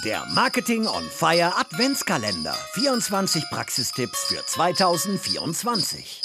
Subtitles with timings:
[0.00, 2.54] Der Marketing on Fire Adventskalender.
[2.72, 6.22] 24 Praxistipps für 2024.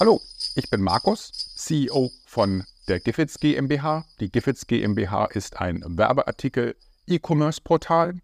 [0.00, 0.20] Hallo,
[0.54, 4.06] ich bin Markus, CEO von der Giffitz GmbH.
[4.18, 6.74] Die Giffitz GmbH ist ein Werbeartikel
[7.06, 8.14] E-Commerce-Portal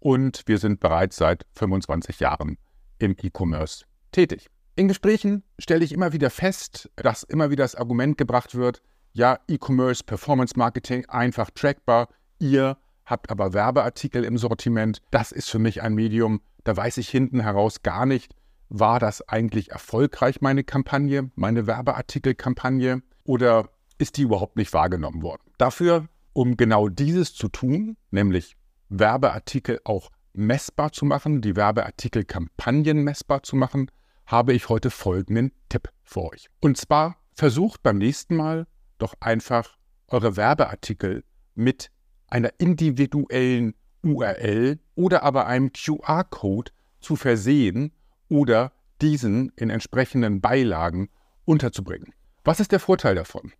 [0.00, 2.58] und wir sind bereits seit 25 Jahren
[2.98, 4.50] im E-Commerce tätig.
[4.76, 8.82] In Gesprächen stelle ich immer wieder fest, dass immer wieder das Argument gebracht wird,
[9.14, 12.76] ja, E-Commerce, Performance Marketing, einfach trackbar, ihr
[13.06, 15.00] habt aber Werbeartikel im Sortiment.
[15.10, 18.34] Das ist für mich ein Medium, da weiß ich hinten heraus gar nicht,
[18.68, 23.68] war das eigentlich erfolgreich, meine Kampagne, meine Werbeartikelkampagne, oder
[23.98, 25.42] ist die überhaupt nicht wahrgenommen worden?
[25.58, 28.56] Dafür, um genau dieses zu tun, nämlich
[28.88, 33.90] Werbeartikel auch messbar zu machen, die Werbeartikelkampagnen messbar zu machen,
[34.26, 36.48] habe ich heute folgenden Tipp für euch.
[36.60, 38.66] Und zwar versucht beim nächsten Mal
[38.98, 39.76] doch einfach
[40.08, 41.90] eure Werbeartikel mit
[42.28, 47.92] einer individuellen URL oder aber einem QR-Code zu versehen
[48.28, 51.08] oder diesen in entsprechenden Beilagen
[51.44, 52.12] unterzubringen.
[52.44, 53.52] Was ist der Vorteil davon?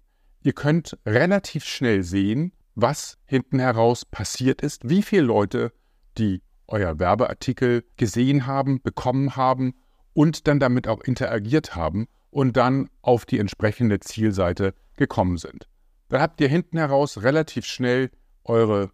[0.42, 5.72] Ihr könnt relativ schnell sehen, was hinten heraus passiert ist, wie viele Leute,
[6.19, 9.75] die euer Werbeartikel gesehen haben, bekommen haben
[10.12, 15.69] und dann damit auch interagiert haben und dann auf die entsprechende Zielseite gekommen sind.
[16.09, 18.11] Dann habt ihr hinten heraus relativ schnell
[18.48, 18.91] eure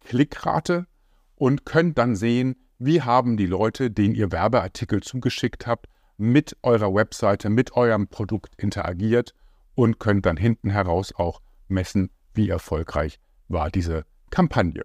[0.00, 0.86] Klickrate
[1.34, 5.86] und könnt dann sehen, wie haben die Leute, denen ihr Werbeartikel zugeschickt habt,
[6.18, 9.34] mit eurer Webseite, mit eurem Produkt interagiert
[9.74, 14.84] und könnt dann hinten heraus auch messen, wie erfolgreich war diese Kampagne.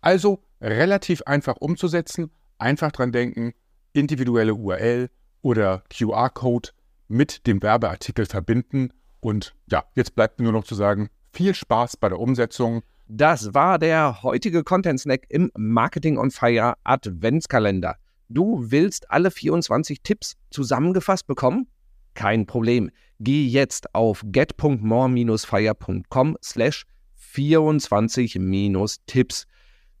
[0.00, 3.52] Also relativ einfach umzusetzen, einfach dran denken,
[3.92, 5.08] individuelle URL
[5.42, 6.70] oder QR-Code
[7.08, 11.96] mit dem Werbeartikel verbinden und ja, jetzt bleibt mir nur noch zu sagen, viel Spaß
[11.96, 12.82] bei der Umsetzung.
[13.14, 17.96] Das war der heutige Content Snack im Marketing on Fire Adventskalender.
[18.30, 21.66] Du willst alle 24 Tipps zusammengefasst bekommen?
[22.14, 22.90] Kein Problem.
[23.20, 26.86] Geh jetzt auf get.more-fire.com slash
[27.34, 29.44] 24-Tipps.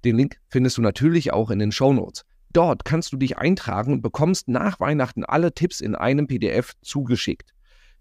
[0.06, 2.22] Den Link findest du natürlich auch in den Show Notes.
[2.54, 7.50] Dort kannst du dich eintragen und bekommst nach Weihnachten alle Tipps in einem PDF zugeschickt.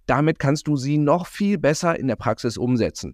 [0.06, 3.14] Damit kannst du sie noch viel besser in der Praxis umsetzen.